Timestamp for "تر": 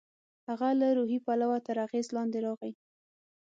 1.67-1.77